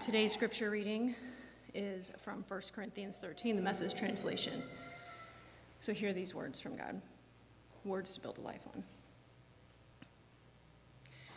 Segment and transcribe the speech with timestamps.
[0.00, 1.14] Today's scripture reading
[1.72, 4.62] is from 1 Corinthians 13, the message translation.
[5.78, 7.00] So hear these words from God
[7.84, 8.82] words to build a life on.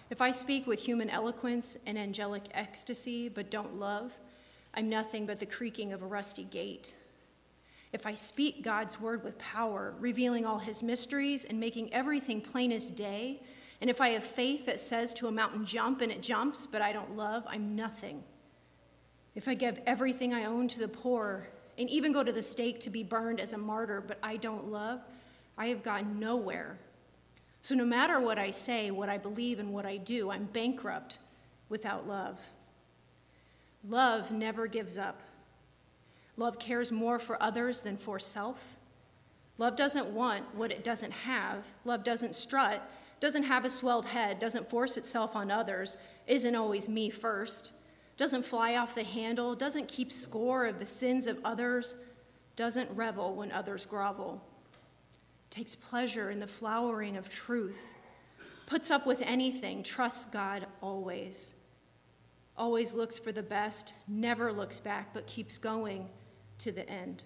[0.09, 4.17] If I speak with human eloquence and angelic ecstasy, but don't love,
[4.73, 6.95] I'm nothing but the creaking of a rusty gate.
[7.93, 12.71] If I speak God's word with power, revealing all his mysteries and making everything plain
[12.71, 13.41] as day,
[13.81, 16.81] and if I have faith that says to a mountain, jump, and it jumps, but
[16.81, 18.23] I don't love, I'm nothing.
[19.37, 22.79] If I give everything I own to the poor, and even go to the stake
[22.79, 24.99] to be burned as a martyr, but I don't love,
[25.55, 26.79] I have gotten nowhere.
[27.61, 31.19] So no matter what I say, what I believe, and what I do, I'm bankrupt
[31.69, 32.39] without love.
[33.87, 35.21] Love never gives up.
[36.35, 38.75] Love cares more for others than for self.
[39.59, 41.63] Love doesn't want what it doesn't have.
[41.85, 42.81] Love doesn't strut,
[43.19, 47.71] doesn't have a swelled head, doesn't force itself on others, isn't always me first,
[48.17, 51.95] doesn't fly off the handle, doesn't keep score of the sins of others,
[52.55, 54.43] doesn't revel when others grovel,
[55.51, 57.95] takes pleasure in the flowering of truth,
[58.65, 61.53] puts up with anything, trusts God always,
[62.57, 66.09] always looks for the best, never looks back, but keeps going
[66.57, 67.23] to the end.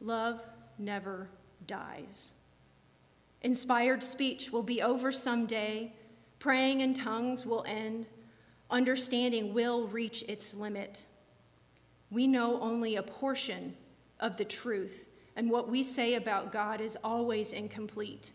[0.00, 0.40] Love
[0.78, 1.28] never
[1.66, 2.32] dies.
[3.42, 5.92] Inspired speech will be over someday,
[6.38, 8.06] praying in tongues will end,
[8.74, 11.06] understanding will reach its limit.
[12.10, 13.76] We know only a portion
[14.18, 18.32] of the truth, and what we say about God is always incomplete.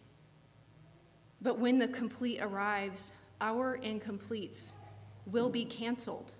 [1.42, 4.76] But when the complete arrives, our incompletes
[5.26, 6.32] will be canceled.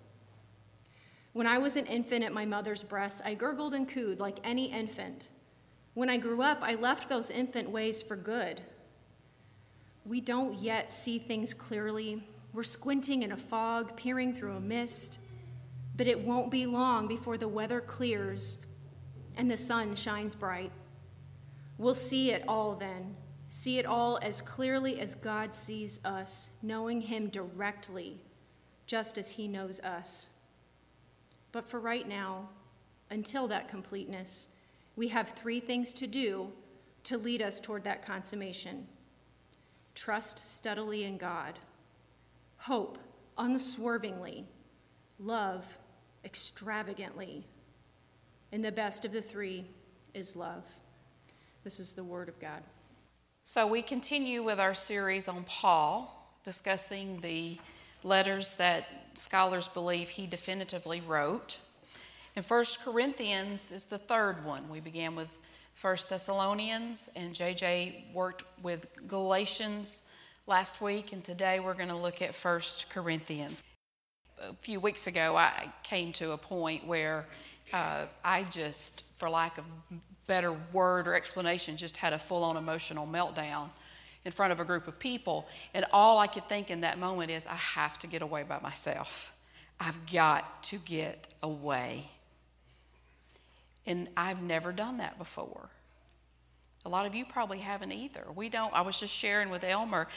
[1.34, 4.72] When I was an infant at my mother's breast, I gurgled and cooed like any
[4.72, 5.30] infant.
[5.94, 8.62] When I grew up, I left those infant ways for good.
[10.06, 12.24] We don't yet see things clearly.
[12.54, 15.20] We're squinting in a fog, peering through a mist.
[15.96, 18.58] But it won't be long before the weather clears
[19.36, 20.72] and the sun shines bright.
[21.78, 23.16] We'll see it all then,
[23.48, 28.20] see it all as clearly as God sees us, knowing Him directly,
[28.86, 30.30] just as He knows us.
[31.52, 32.50] But for right now,
[33.10, 34.48] until that completeness,
[34.96, 36.52] we have three things to do
[37.04, 38.88] to lead us toward that consummation
[39.96, 41.60] trust steadily in God,
[42.60, 42.98] hope
[43.38, 44.46] unswervingly,
[45.18, 45.66] love
[46.24, 47.48] extravagantly.
[48.52, 49.66] And the best of the three
[50.14, 50.64] is love.
[51.64, 52.62] This is the Word of God.
[53.44, 57.58] So, we continue with our series on Paul, discussing the
[58.04, 61.60] letters that scholars believe he definitively wrote.
[62.36, 64.70] And First Corinthians is the third one.
[64.70, 65.40] We began with
[65.74, 70.04] First Thessalonians, and JJ worked with Galatians
[70.50, 73.62] last week, and today we're going to look at First Corinthians.
[74.42, 77.28] A few weeks ago, I came to a point where
[77.72, 79.66] uh, I just, for lack of
[80.26, 83.70] better word or explanation, just had a full on emotional meltdown
[84.26, 85.48] in front of a group of people.
[85.76, 88.60] And all I could think in that moment is, I have to get away by
[88.60, 89.36] myself.
[89.80, 92.10] I've got to get away.
[93.86, 95.70] And I've never done that before.
[96.86, 98.26] A lot of you probably haven't either.
[98.36, 100.08] We don't, I was just sharing with Elmer,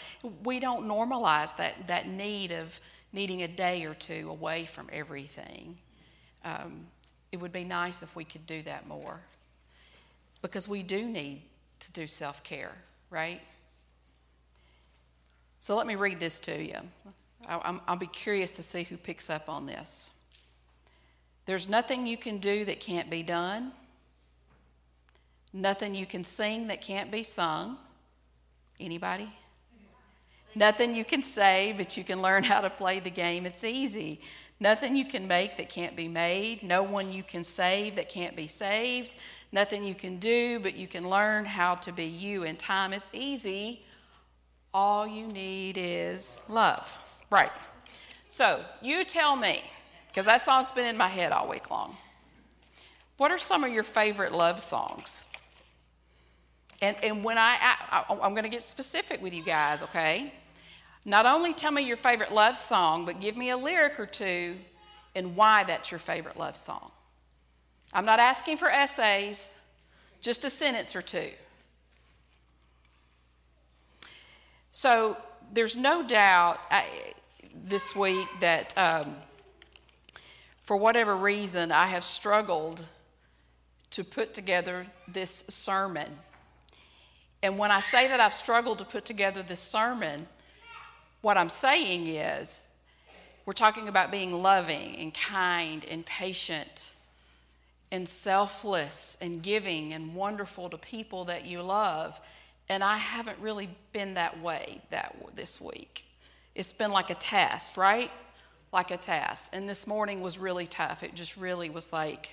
[0.45, 2.81] we don't normalize that, that need of
[3.13, 5.77] needing a day or two away from everything.
[6.45, 6.87] Um,
[7.31, 9.21] it would be nice if we could do that more
[10.43, 11.43] because we do need
[11.81, 12.73] to do self care,
[13.11, 13.41] right?
[15.61, 16.77] So let me read this to you.
[17.47, 20.11] I'll be curious to see who picks up on this.
[21.47, 23.73] There's nothing you can do that can't be done,
[25.53, 27.77] nothing you can sing that can't be sung.
[28.81, 29.29] Anybody?
[30.55, 33.47] Nothing you can say, but you can learn how to play the game.
[33.47, 34.21] It's easy.
[34.61, 36.63] Nothing you can make that can't be made.
[36.63, 39.15] No one you can save that can't be saved.
[39.51, 42.93] Nothing you can do, but you can learn how to be you in time.
[42.93, 43.83] It's easy
[44.75, 46.99] all you need is love.
[47.31, 47.51] Right.
[48.29, 49.63] So you tell me,
[50.09, 51.97] because that song's been in my head all week long.
[53.19, 55.32] What are some of your favorite love songs?
[56.83, 57.57] And, and when I,
[57.91, 60.33] I I'm going to get specific with you guys, okay?
[61.05, 64.57] Not only tell me your favorite love song, but give me a lyric or two
[65.15, 66.91] and why that's your favorite love song.
[67.93, 69.61] I'm not asking for essays,
[70.21, 71.31] just a sentence or two.
[74.73, 75.17] So
[75.53, 76.85] there's no doubt I,
[77.65, 79.17] this week that um,
[80.65, 82.85] for whatever reason I have struggled
[83.91, 86.09] to put together this sermon.
[87.43, 90.29] And when I say that I've struggled to put together this sermon,
[91.23, 92.69] what I'm saying is
[93.45, 96.95] we're talking about being loving and kind and patient
[97.91, 102.21] and selfless and giving and wonderful to people that you love.
[102.69, 106.05] And I haven't really been that way that this week.
[106.55, 108.11] It's been like a test, right?
[108.73, 109.53] Like a test.
[109.53, 111.03] And this morning was really tough.
[111.03, 112.31] It just really was like,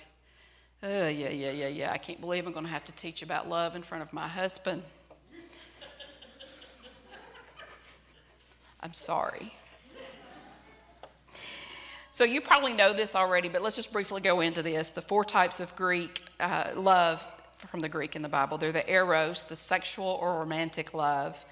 [0.82, 1.92] oh, yeah, yeah, yeah, yeah.
[1.92, 4.28] I can't believe I'm going to have to teach about love in front of my
[4.28, 4.82] husband.
[8.82, 9.54] I'm sorry.
[12.12, 14.90] So you probably know this already, but let's just briefly go into this.
[14.90, 17.24] The four types of Greek uh, love
[17.56, 21.44] from the Greek in the Bible they're the eros, the sexual or romantic love.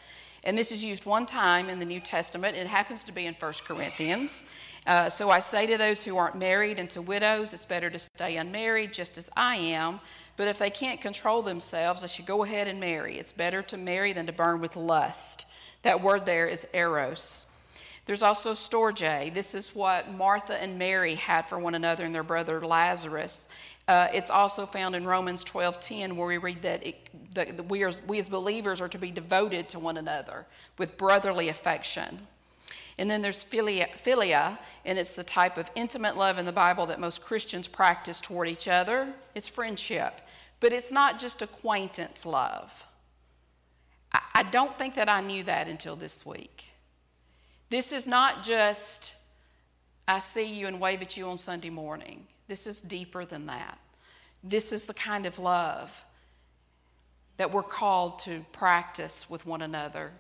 [0.45, 2.57] And this is used one time in the New Testament.
[2.57, 4.49] It happens to be in 1 Corinthians.
[4.87, 7.99] Uh, so I say to those who aren't married and to widows, it's better to
[7.99, 10.01] stay unmarried, just as I am.
[10.37, 13.19] But if they can't control themselves, they should go ahead and marry.
[13.19, 15.48] It's better to marry than to burn with lust.
[15.83, 17.47] That word there is eros.
[18.07, 19.35] There's also storge.
[19.35, 23.49] This is what Martha and Mary had for one another and their brother Lazarus.
[23.87, 27.93] Uh, it's also found in Romans 12:10, where we read that, it, that we, are,
[28.07, 30.47] we as believers are to be devoted to one another
[30.79, 32.27] with brotherly affection.
[32.99, 36.87] And then there's philia, philia, and it's the type of intimate love in the Bible
[36.87, 39.15] that most Christians practice toward each other.
[39.35, 40.21] It's friendship,
[40.61, 42.85] but it's not just acquaintance love.
[44.39, 46.67] I, don't think that I knew that until this week.
[47.71, 49.17] This is not just,
[50.07, 52.27] I see you and wave at you on Sunday morning.
[52.47, 53.79] This is deeper than that.
[54.45, 56.05] This is the kind of love
[57.37, 60.13] that we're called to practice with one another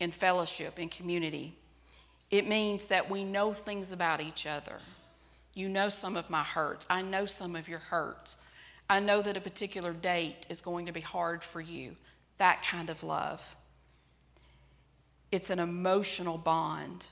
[0.00, 1.54] in fellowship, in community.
[2.30, 4.78] It means that we know things about each other.
[5.54, 6.86] You know some of my hurts.
[6.88, 8.36] I know some of your hurts.
[8.88, 11.96] I know that a particular date is going to be hard for you
[12.38, 13.56] that kind of love.
[15.32, 17.06] It's an emotional bond.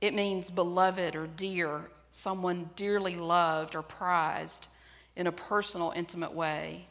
[0.00, 4.66] It means beloved or dear, someone dearly loved or prized
[5.14, 6.86] in a personal, intimate way.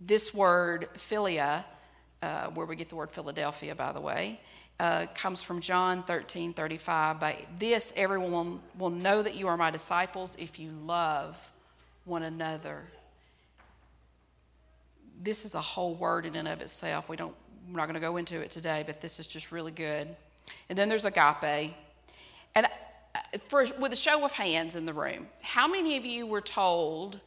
[0.00, 1.64] This word, philia,
[2.22, 4.40] uh, where we get the word Philadelphia, by the way,
[4.80, 7.20] uh, comes from John 13 35.
[7.20, 11.52] By this, everyone will know that you are my disciples if you love
[12.04, 12.84] one another
[15.22, 17.08] this is a whole word in and of itself.
[17.08, 17.34] We don't,
[17.68, 20.08] we're not going to go into it today, but this is just really good.
[20.68, 21.74] And then there's agape.
[22.54, 26.26] And uh, for, with a show of hands in the room, how many of you
[26.26, 27.20] were told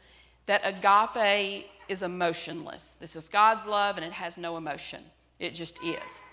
[0.46, 2.96] that agape is emotionless?
[2.96, 5.02] This is God's love and it has no emotion.
[5.40, 6.26] It just is.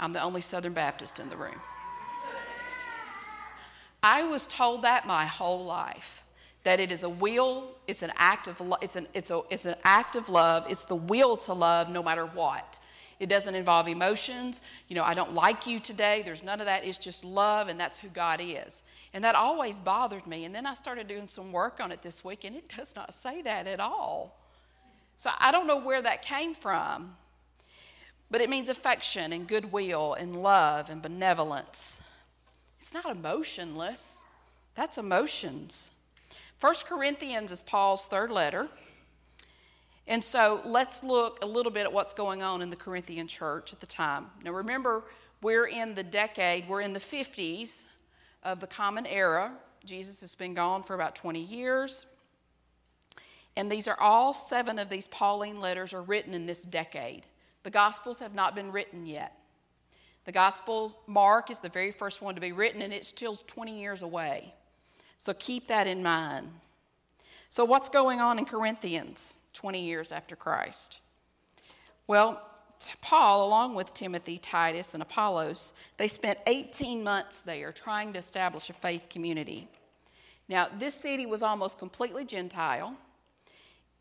[0.00, 1.60] I'm the only Southern Baptist in the room.
[4.02, 6.23] I was told that my whole life
[6.64, 9.66] that it is a will, it's an act of lo- it's an it's a it's
[9.66, 10.66] an act of love.
[10.68, 12.80] It's the will to love no matter what.
[13.20, 14.60] It doesn't involve emotions.
[14.88, 16.22] You know, I don't like you today.
[16.24, 16.84] There's none of that.
[16.84, 18.82] It's just love, and that's who God is.
[19.12, 20.44] And that always bothered me.
[20.44, 23.14] And then I started doing some work on it this week, and it does not
[23.14, 24.40] say that at all.
[25.16, 27.14] So I don't know where that came from,
[28.30, 32.02] but it means affection and goodwill and love and benevolence.
[32.78, 34.24] It's not emotionless,
[34.74, 35.92] that's emotions.
[36.64, 38.68] First Corinthians is Paul's third letter.
[40.06, 43.74] And so let's look a little bit at what's going on in the Corinthian church
[43.74, 44.28] at the time.
[44.42, 45.04] Now remember,
[45.42, 47.84] we're in the decade, we're in the 50s
[48.42, 49.52] of the Common Era.
[49.84, 52.06] Jesus has been gone for about 20 years.
[53.58, 57.26] And these are all seven of these Pauline letters are written in this decade.
[57.62, 59.38] The Gospels have not been written yet.
[60.24, 63.78] The Gospels, Mark is the very first one to be written, and it's still 20
[63.78, 64.54] years away.
[65.16, 66.48] So keep that in mind.
[67.50, 70.98] So, what's going on in Corinthians 20 years after Christ?
[72.06, 72.42] Well,
[73.00, 78.68] Paul, along with Timothy, Titus, and Apollos, they spent 18 months there trying to establish
[78.68, 79.68] a faith community.
[80.48, 82.96] Now, this city was almost completely Gentile.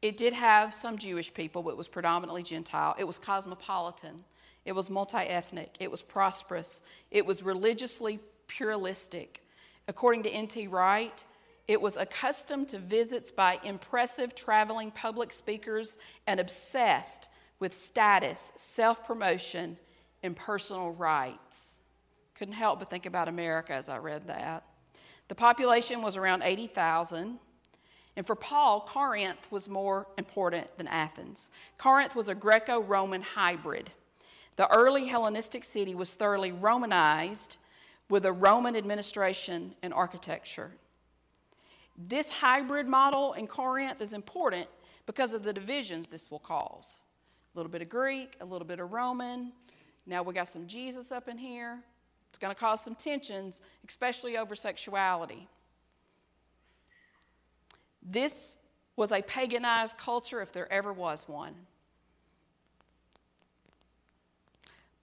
[0.02, 2.96] It did have some Jewish people, but it was predominantly Gentile.
[2.98, 4.26] It was cosmopolitan.
[4.66, 5.76] It was multi ethnic.
[5.80, 6.82] It was prosperous.
[7.12, 9.42] It was religiously pluralistic.
[9.88, 10.68] According to N.T.
[10.68, 11.24] Wright,
[11.68, 15.98] it was accustomed to visits by impressive traveling public speakers
[16.28, 17.28] and obsessed
[17.60, 19.78] with status, self promotion,
[20.22, 21.82] and personal rights.
[22.36, 24.64] Couldn't help but think about America as I read that.
[25.28, 27.40] The population was around 80,000.
[28.16, 31.50] And for Paul, Corinth was more important than Athens.
[31.78, 33.90] Corinth was a Greco Roman hybrid.
[34.56, 37.58] The early Hellenistic city was thoroughly Romanized
[38.10, 40.72] with a Roman administration and architecture.
[41.98, 44.68] This hybrid model in Corinth is important
[45.06, 47.04] because of the divisions this will cause.
[47.54, 49.54] A little bit of Greek, a little bit of Roman.
[50.06, 51.80] Now we got some Jesus up in here.
[52.30, 55.48] It's going to cause some tensions, especially over sexuality.
[58.02, 58.58] This
[58.96, 61.54] was a paganized culture if there ever was one.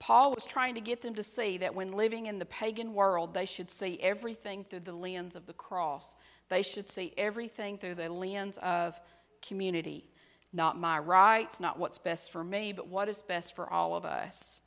[0.01, 3.35] Paul was trying to get them to see that when living in the pagan world,
[3.35, 6.15] they should see everything through the lens of the cross.
[6.49, 8.99] They should see everything through the lens of
[9.43, 10.09] community.
[10.51, 14.03] Not my rights, not what's best for me, but what is best for all of
[14.03, 14.59] us.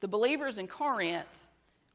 [0.00, 1.48] The believers in Corinth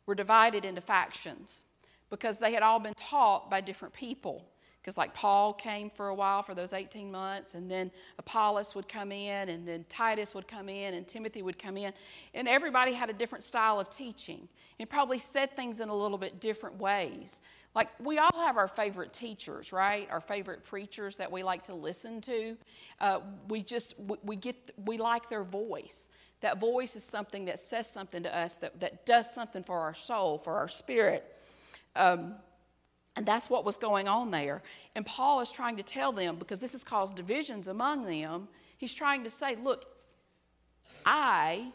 [0.05, 1.63] were divided into factions
[2.11, 4.48] because they had all been taught by different people
[4.81, 8.87] because like Paul came for a while for those 18 months, and then Apollos would
[8.87, 11.93] come in, and then Titus would come in, and Timothy would come in,
[12.33, 14.47] and everybody had a different style of teaching,
[14.79, 17.41] and probably said things in a little bit different ways.
[17.75, 20.07] Like we all have our favorite teachers, right?
[20.09, 22.57] Our favorite preachers that we like to listen to.
[22.99, 26.09] Uh, we just we, we get we like their voice.
[26.41, 29.93] That voice is something that says something to us that that does something for our
[29.93, 31.35] soul, for our spirit.
[31.95, 32.35] Um,
[33.19, 34.61] and that's what was going on there.
[34.95, 38.47] And Paul is trying to tell them, because this has caused divisions among them,
[38.77, 39.87] he's trying to say, look,
[41.05, 41.73] I,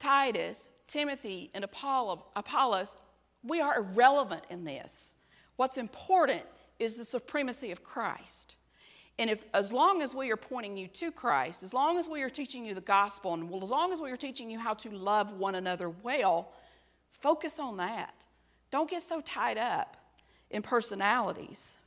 [0.00, 2.96] Titus, Timothy, and Apollos,
[3.44, 5.14] we are irrelevant in this.
[5.54, 6.42] What's important
[6.80, 8.56] is the supremacy of Christ.
[9.16, 12.22] And if, as long as we are pointing you to Christ, as long as we
[12.22, 14.90] are teaching you the gospel, and as long as we are teaching you how to
[14.90, 16.50] love one another well,
[17.10, 18.12] focus on that.
[18.72, 19.98] Don't get so tied up
[20.50, 21.78] in personalities.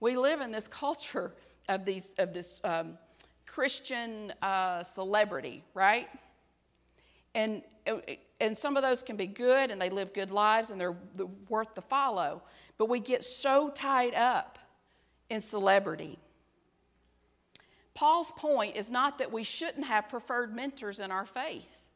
[0.00, 1.32] We live in this culture
[1.68, 2.98] of, these, of this um,
[3.46, 6.08] Christian uh, celebrity, right?
[7.34, 7.62] And,
[8.40, 10.96] and some of those can be good and they live good lives and they're
[11.48, 12.42] worth the follow.
[12.78, 14.58] But we get so tied up
[15.30, 16.18] in celebrity.
[17.94, 21.88] Paul's point is not that we shouldn't have preferred mentors in our faith.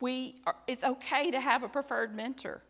[0.00, 2.62] We are, it's okay to have a preferred mentor.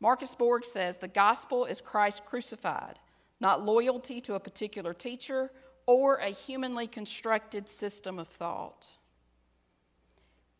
[0.00, 2.98] Marcus Borg says the gospel is Christ crucified,
[3.40, 5.50] not loyalty to a particular teacher
[5.86, 8.88] or a humanly constructed system of thought.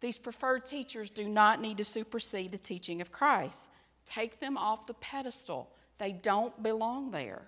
[0.00, 3.70] These preferred teachers do not need to supersede the teaching of Christ.
[4.04, 5.70] Take them off the pedestal.
[5.98, 7.42] They don't belong there.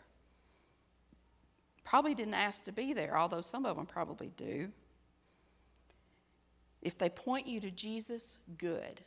[1.84, 4.70] Probably didn't ask to be there, although some of them probably do.
[6.80, 9.02] If they point you to Jesus, good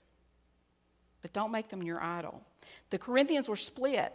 [1.21, 2.41] but don't make them your idol.
[2.89, 4.13] The Corinthians were split,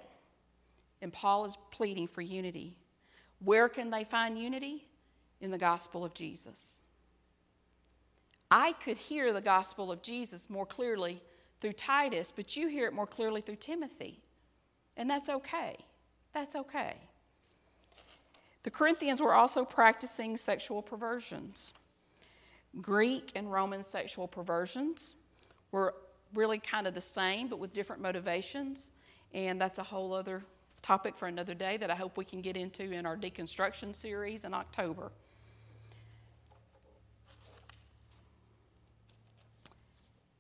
[1.01, 2.75] and Paul is pleading for unity.
[3.41, 4.87] Where can they find unity?
[5.41, 6.81] In the gospel of Jesus.
[8.51, 11.21] I could hear the gospel of Jesus more clearly
[11.61, 14.21] through Titus, but you hear it more clearly through Timothy.
[14.97, 15.77] And that's okay.
[16.33, 16.95] That's okay.
[18.63, 21.75] The Corinthians were also practicing sexual perversions.
[22.81, 25.17] Greek and Roman sexual perversions
[25.71, 25.95] were
[26.35, 28.91] really kind of the same, but with different motivations.
[29.33, 30.45] And that's a whole other
[30.83, 34.45] topic for another day that I hope we can get into in our deconstruction series
[34.45, 35.11] in October.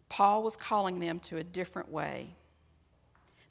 [0.09, 2.29] Paul was calling them to a different way.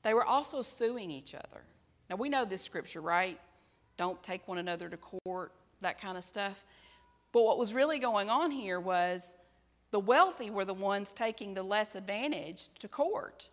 [0.04, 1.64] They were also suing each other.
[2.10, 3.40] Now, we know this scripture, right?
[3.98, 6.64] Don't take one another to court, that kind of stuff.
[7.34, 9.36] But what was really going on here was
[9.94, 13.48] the wealthy were the ones taking the less advantage to court.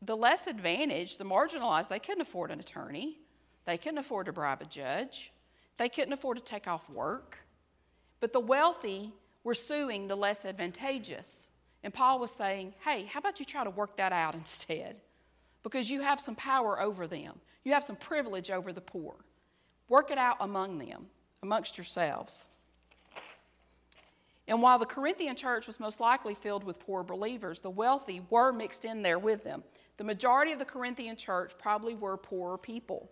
[0.00, 3.18] The less advantaged, the marginalized, they couldn't afford an attorney.
[3.64, 5.32] They couldn't afford to bribe a judge.
[5.76, 7.38] They couldn't afford to take off work.
[8.20, 9.12] But the wealthy
[9.42, 11.48] were suing the less advantageous.
[11.82, 15.00] And Paul was saying, hey, how about you try to work that out instead?
[15.64, 19.16] Because you have some power over them, you have some privilege over the poor.
[19.88, 21.06] Work it out among them,
[21.42, 22.46] amongst yourselves.
[24.48, 28.50] And while the Corinthian church was most likely filled with poor believers, the wealthy were
[28.50, 29.62] mixed in there with them.
[29.98, 33.10] The majority of the Corinthian church probably were poorer people,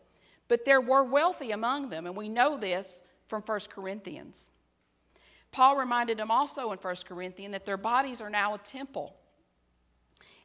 [0.49, 4.49] but there were wealthy among them, and we know this from 1 Corinthians.
[5.53, 9.15] Paul reminded them also in 1 Corinthians that their bodies are now a temple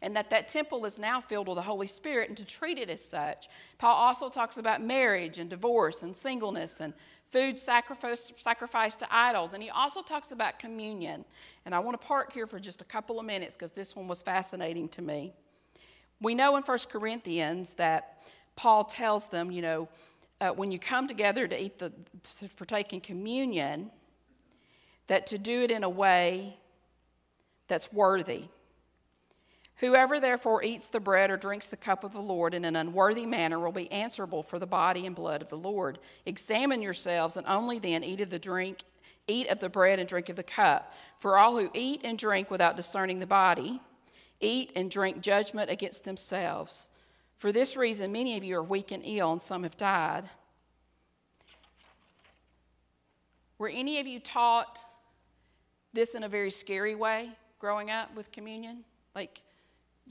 [0.02, 2.90] and that that temple is now filled with the Holy Spirit and to treat it
[2.90, 3.48] as such.
[3.78, 6.94] Paul also talks about marriage and divorce and singleness and
[7.32, 9.54] food sacrifice, sacrificed to idols.
[9.54, 11.26] And he also talks about communion.
[11.66, 14.08] And I want to park here for just a couple of minutes because this one
[14.08, 15.34] was fascinating to me.
[16.20, 18.24] We know in 1 Corinthians that
[18.56, 19.90] Paul tells them, you know,
[20.40, 21.92] uh, when you come together to eat the,
[22.40, 23.92] to partake in communion,
[25.08, 26.58] that to do it in a way
[27.68, 28.46] that's worthy.
[29.82, 33.26] Whoever therefore eats the bread or drinks the cup of the Lord in an unworthy
[33.26, 36.00] manner will be answerable for the body and blood of the Lord.
[36.26, 38.84] Examine yourselves, and only then eat of the drink,
[39.28, 40.94] Eat of the bread and drink of the cup.
[41.20, 43.80] For all who eat and drink without discerning the body,
[44.40, 46.90] eat and drink judgment against themselves.
[47.38, 50.26] For this reason, many of you are weak and ill, and some have died.
[53.58, 54.80] Were any of you taught
[55.94, 58.84] this in a very scary way growing up with communion?
[59.14, 59.42] Like,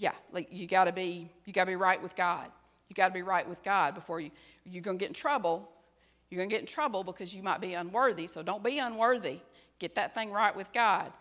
[0.00, 2.47] yeah, like you got to be you got to be right with God.
[2.88, 4.30] You got to be right with God before you
[4.64, 5.69] you're going to get in trouble.
[6.30, 8.26] You're going to get in trouble because you might be unworthy.
[8.26, 9.40] So don't be unworthy.
[9.78, 11.12] Get that thing right with God.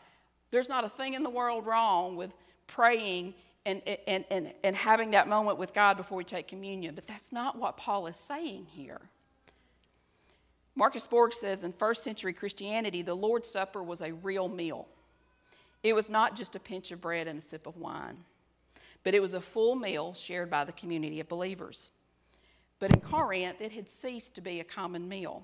[0.52, 2.34] There's not a thing in the world wrong with
[2.68, 3.34] praying
[3.66, 7.32] and, and, and, and having that moment with God before we take communion, but that's
[7.32, 9.02] not what Paul is saying here.
[10.76, 14.88] Marcus Borg says in first century Christianity, the Lord's Supper was a real meal.
[15.84, 18.18] It was not just a pinch of bread and a sip of wine,
[19.03, 21.91] but it was a full meal shared by the community of believers.
[22.79, 25.44] But in Corinth, it had ceased to be a common meal.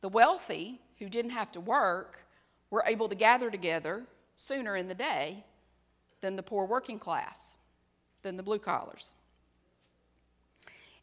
[0.00, 2.24] The wealthy, who didn't have to work,
[2.70, 4.04] were able to gather together
[4.36, 5.44] sooner in the day
[6.20, 7.56] than the poor working class,
[8.22, 9.14] than the blue collars.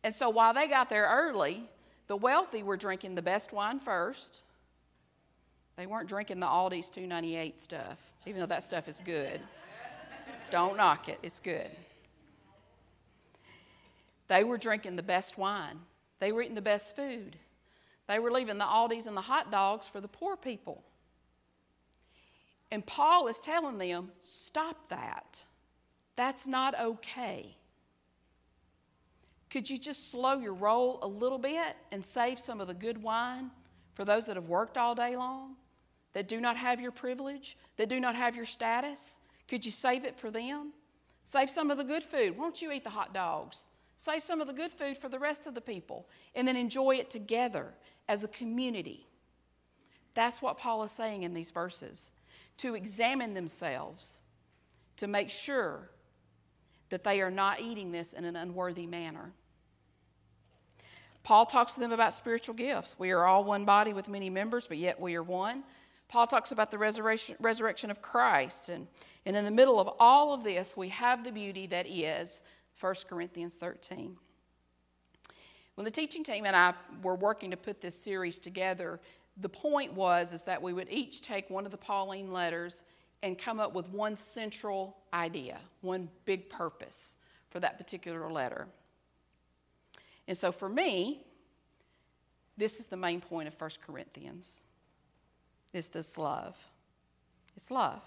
[0.04, 1.64] And so while they got there early,
[2.08, 4.42] the wealthy were drinking the best wine first.
[5.76, 9.42] They weren't drinking the Aldi's 298 stuff, even though that stuff is good.
[10.52, 11.70] Don't knock it, it's good.
[14.28, 15.80] They were drinking the best wine.
[16.20, 17.38] They were eating the best food.
[18.08, 20.84] They were leaving the Aldi's and the hot dogs for the poor people.
[22.72, 25.46] And Paul is telling them, stop that.
[26.16, 27.56] That's not okay.
[29.50, 33.02] Could you just slow your roll a little bit and save some of the good
[33.02, 33.52] wine
[33.94, 35.56] for those that have worked all day long,
[36.14, 39.20] that do not have your privilege, that do not have your status?
[39.48, 40.74] Could you save it for them?
[41.24, 42.38] Save some of the good food.
[42.38, 43.70] Won't you eat the hot dogs?
[43.98, 46.96] Save some of the good food for the rest of the people and then enjoy
[46.96, 47.74] it together
[48.08, 49.08] as a community.
[50.14, 52.12] That's what Paul is saying in these verses
[52.58, 54.22] to examine themselves
[54.98, 55.90] to make sure
[56.90, 59.34] that they are not eating this in an unworthy manner.
[61.24, 63.00] Paul talks to them about spiritual gifts.
[63.00, 65.64] We are all one body with many members, but yet we are one.
[66.08, 68.70] Paul talks about the resurrection, resurrection of Christ.
[68.70, 68.88] And,
[69.26, 72.44] and in the middle of all of this, we have the beauty that is
[72.80, 74.18] 1 Corinthians 13.
[75.76, 79.00] When the teaching team and I were working to put this series together,
[79.38, 82.84] the point was is that we would each take one of the Pauline letters
[83.24, 87.16] and come up with one central idea, one big purpose
[87.50, 88.68] for that particular letter.
[90.28, 91.22] And so for me,
[92.58, 94.64] this is the main point of 1 Corinthians.
[95.74, 96.58] It's this love.
[97.58, 98.02] It's love.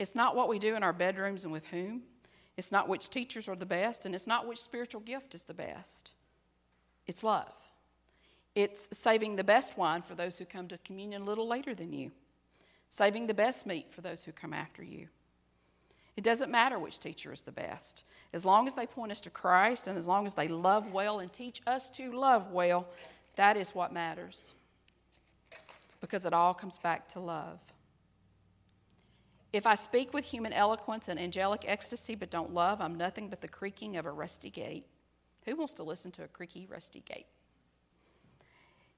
[0.00, 2.04] It's not what we do in our bedrooms and with whom.
[2.56, 5.52] It's not which teachers are the best, and it's not which spiritual gift is the
[5.52, 6.12] best.
[7.06, 7.52] It's love.
[8.54, 11.92] It's saving the best wine for those who come to communion a little later than
[11.92, 12.12] you,
[12.88, 15.08] saving the best meat for those who come after you.
[16.16, 18.02] It doesn't matter which teacher is the best.
[18.32, 21.18] As long as they point us to Christ and as long as they love well
[21.18, 22.88] and teach us to love well,
[23.36, 24.54] that is what matters.
[26.00, 27.58] Because it all comes back to love.
[29.52, 33.40] If I speak with human eloquence and angelic ecstasy but don't love, I'm nothing but
[33.40, 34.86] the creaking of a rusty gate.
[35.44, 37.26] Who wants to listen to a creaky, rusty gate?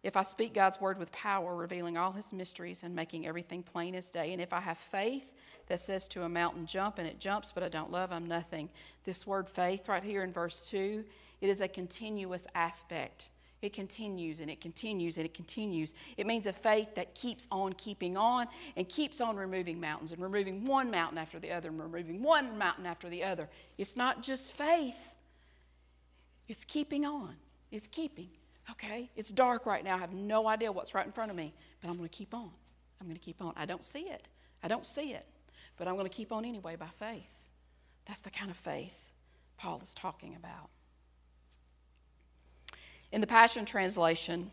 [0.02, 3.94] if I speak God's word with power, revealing all his mysteries and making everything plain
[3.94, 5.32] as day, and if I have faith
[5.68, 8.68] that says to a mountain, jump, and it jumps, but I don't love, I'm nothing.
[9.04, 11.04] This word faith, right here in verse 2,
[11.40, 13.28] it is a continuous aspect.
[13.62, 15.94] It continues and it continues and it continues.
[16.16, 20.20] It means a faith that keeps on keeping on and keeps on removing mountains and
[20.20, 23.48] removing one mountain after the other and removing one mountain after the other.
[23.78, 25.14] It's not just faith,
[26.48, 27.36] it's keeping on.
[27.70, 28.28] It's keeping
[28.70, 29.96] Okay, it's dark right now.
[29.96, 32.32] I have no idea what's right in front of me, but I'm going to keep
[32.32, 32.50] on.
[33.00, 33.52] I'm going to keep on.
[33.56, 34.28] I don't see it.
[34.62, 35.26] I don't see it,
[35.76, 37.46] but I'm going to keep on anyway by faith.
[38.06, 39.10] That's the kind of faith
[39.56, 40.70] Paul is talking about.
[43.12, 44.50] In the Passion Translation,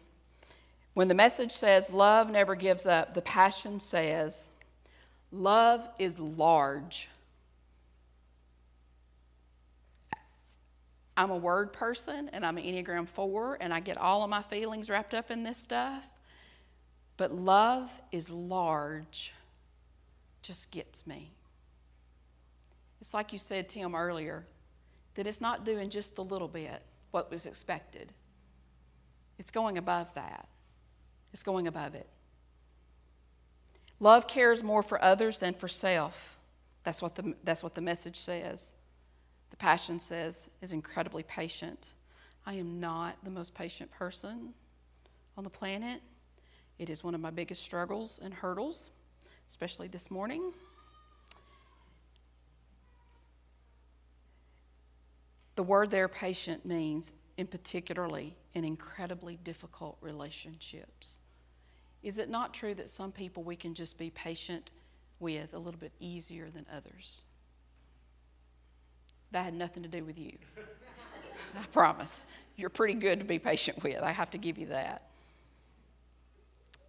[0.94, 4.52] when the message says love never gives up, the Passion says
[5.32, 7.08] love is large.
[11.16, 14.42] I'm a word person and I'm an Enneagram 4 and I get all of my
[14.42, 16.08] feelings wrapped up in this stuff.
[17.18, 19.34] But love is large,
[20.42, 21.32] just gets me.
[23.02, 24.46] It's like you said, Tim, earlier,
[25.16, 28.14] that it's not doing just a little bit what was expected.
[29.40, 30.48] It's going above that,
[31.34, 32.08] it's going above it.
[34.02, 36.38] Love cares more for others than for self.
[36.84, 38.74] That's what the, that's what the message says.
[39.50, 41.90] The passion says, is incredibly patient.
[42.46, 44.54] I am not the most patient person
[45.38, 46.02] on the planet.
[46.78, 48.90] It is one of my biggest struggles and hurdles,
[49.50, 50.54] especially this morning.
[55.56, 61.20] The word there, patient, means, in particularly, in incredibly difficult relationships.
[62.04, 64.72] Is it not true that some people we can just be patient
[65.22, 67.24] with a little bit easier than others?
[69.32, 70.34] That had nothing to do with you.
[71.58, 72.26] I promise.
[72.58, 74.00] You're pretty good to be patient with.
[74.04, 75.04] I have to give you that.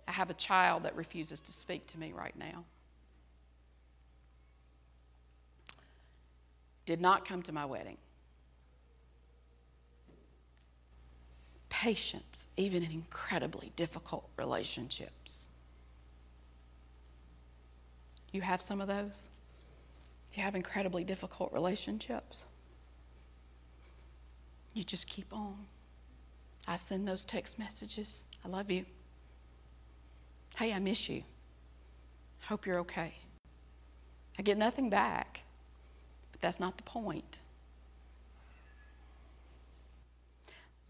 [0.09, 2.65] I have a child that refuses to speak to me right now.
[6.87, 7.99] Did not come to my wedding.
[11.81, 15.49] Patience, even in incredibly difficult relationships.
[18.33, 19.31] You have some of those?
[20.35, 22.45] You have incredibly difficult relationships.
[24.75, 25.57] You just keep on.
[26.69, 28.25] I send those text messages.
[28.45, 28.85] I love you.
[30.57, 31.23] Hey, I miss you.
[32.43, 33.15] Hope you're okay.
[34.39, 35.45] I get nothing back,
[36.31, 37.39] but that's not the point.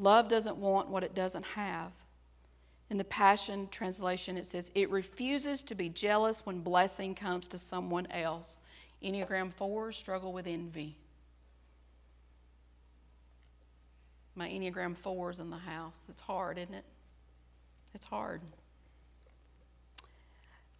[0.01, 1.93] Love doesn't want what it doesn't have.
[2.89, 7.59] In the Passion Translation, it says, It refuses to be jealous when blessing comes to
[7.59, 8.63] someone else.
[9.05, 10.97] Enneagram 4 struggle with envy.
[14.35, 16.09] My Enneagram 4 is in the house.
[16.11, 16.85] It's hard, isn't it?
[17.95, 18.41] It's hard.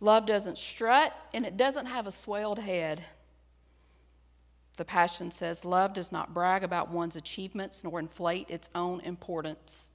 [0.01, 3.03] Love doesn't strut and it doesn't have a swelled head.
[4.81, 9.91] The Passion says, Love does not brag about one's achievements nor inflate its own importance.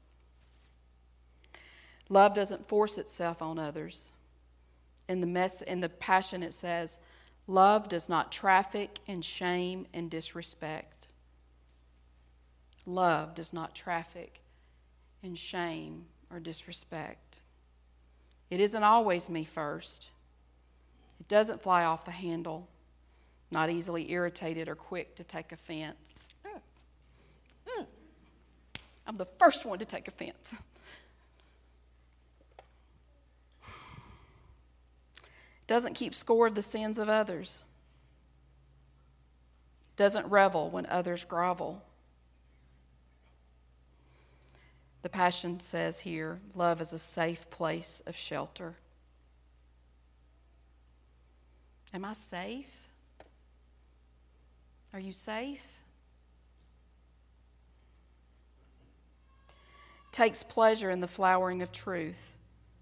[2.08, 4.12] Love doesn't force itself on others.
[5.10, 7.00] In the, mess, in the Passion, it says,
[7.48, 11.08] Love does not traffic in shame and disrespect.
[12.86, 14.40] Love does not traffic
[15.24, 17.40] in shame or disrespect.
[18.52, 20.12] It isn't always me first.
[21.20, 22.70] It doesn't fly off the handle,
[23.52, 26.16] not easily irritated or quick to take offense.
[26.46, 26.60] Mm.
[27.68, 27.86] Mm.
[29.08, 30.56] I'm the first one to take offense.
[35.68, 37.64] Doesn't keep score of the sins of others.
[39.96, 41.84] Doesn't revel when others grovel.
[45.02, 48.76] The Passion says here love is a safe place of shelter.
[51.94, 52.85] Am I safe?
[54.96, 55.84] Are you safe?
[60.12, 62.38] Takes pleasure in the flowering of truth,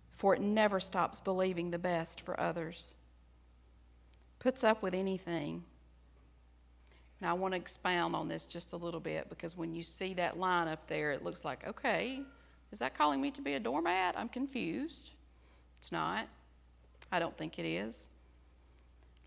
[0.09, 2.95] for it never stops believing the best for others.
[4.39, 5.65] Puts up with anything
[7.23, 10.13] now, I want to expound on this just a little bit because when you see
[10.15, 12.19] that line up there, it looks like, okay,
[12.73, 14.15] is that calling me to be a doormat?
[14.17, 15.11] I'm confused.
[15.77, 16.27] It's not.
[17.13, 18.09] I don't think it is.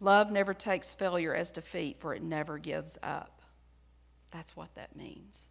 [0.01, 3.41] Love never takes failure as defeat, for it never gives up.
[4.31, 5.49] That's what that means.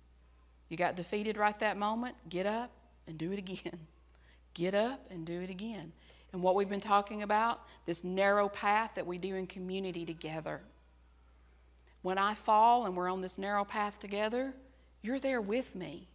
[0.70, 2.72] You got defeated right that moment, get up
[3.08, 3.80] and do it again.
[4.54, 5.92] Get up and do it again.
[6.32, 10.62] And what we've been talking about, this narrow path that we do in community together.
[12.04, 14.54] When I fall and we're on this narrow path together,
[15.02, 16.08] you're there with me.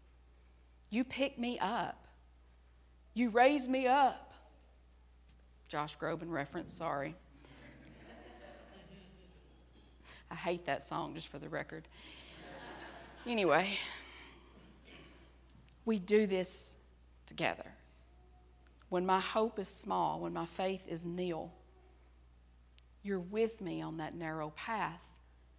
[0.88, 2.06] You pick me up.
[3.12, 4.32] You raise me up.
[5.68, 7.14] Josh Groban reference, sorry.
[10.30, 11.88] I hate that song, just for the record.
[13.26, 13.68] Anyway,
[15.84, 16.76] we do this
[17.26, 17.66] together.
[18.88, 21.52] When my hope is small, when my faith is nil,
[23.02, 25.02] you're with me on that narrow path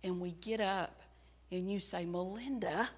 [0.04, 1.02] and we get up
[1.52, 2.90] and you say, Melinda,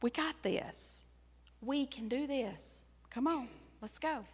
[0.00, 1.04] we got this.
[1.60, 2.82] We can do this.
[3.10, 3.48] Come on,
[3.80, 4.24] let's go.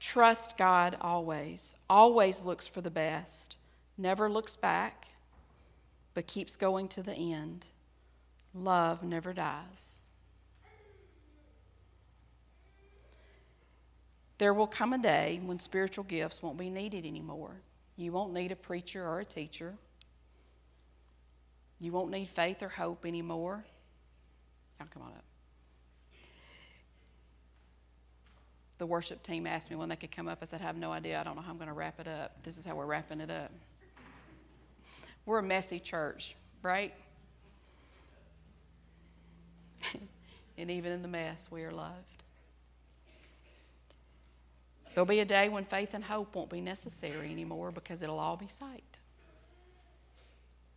[0.00, 3.56] Trust God always, always looks for the best,
[3.96, 5.08] never looks back,
[6.14, 7.66] but keeps going to the end.
[8.54, 10.00] Love never dies.
[14.38, 17.60] There will come a day when spiritual gifts won't be needed anymore.
[17.96, 19.74] You won't need a preacher or a teacher.
[21.80, 23.64] You won't need faith or hope anymore.
[24.78, 25.24] Now, come on up.
[28.78, 30.38] The worship team asked me when they could come up.
[30.40, 31.20] I said, I have no idea.
[31.20, 32.42] I don't know how I'm going to wrap it up.
[32.42, 33.50] This is how we're wrapping it up.
[35.26, 36.94] We're a messy church, right?
[40.58, 42.22] and even in the mess, we are loved.
[44.94, 48.36] There'll be a day when faith and hope won't be necessary anymore because it'll all
[48.36, 48.98] be sight.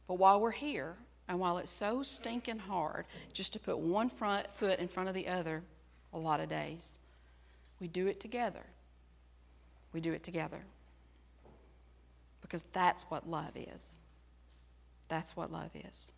[0.07, 4.51] But while we're here, And while it's so stinking hard just to put one front
[4.53, 5.63] foot in front of the other
[6.11, 6.99] a lot of days,
[7.81, 8.63] we do it together.
[9.91, 10.61] We do it together.
[12.41, 13.99] Because that's what love is.
[15.09, 16.13] That's what love is.